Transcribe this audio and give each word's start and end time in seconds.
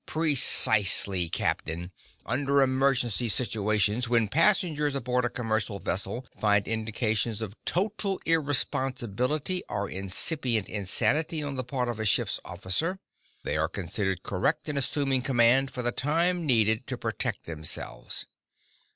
"Precisely, 0.07 1.29
Captain. 1.29 1.91
Under 2.25 2.63
emergency 2.63 3.29
situations, 3.29 4.09
when 4.09 4.27
passengers 4.29 4.95
aboard 4.95 5.25
a 5.25 5.29
commercial 5.29 5.77
vessel 5.77 6.25
find 6.35 6.67
indications 6.67 7.39
of 7.39 7.55
total 7.65 8.19
irresponsibility 8.25 9.61
or 9.69 9.87
incipient 9.87 10.67
insanity 10.67 11.43
on 11.43 11.55
the 11.55 11.63
part 11.63 11.87
of 11.87 11.99
a 11.99 12.05
ship's 12.05 12.39
officer, 12.43 12.97
they 13.43 13.55
are 13.55 13.69
considered 13.69 14.23
correct 14.23 14.67
in 14.67 14.75
assuming 14.75 15.21
command 15.21 15.69
for 15.69 15.83
the 15.83 15.91
time 15.91 16.47
needed 16.47 16.87
to 16.87 16.97
protect 16.97 17.43
their 17.43 17.57
lives. 17.57 18.25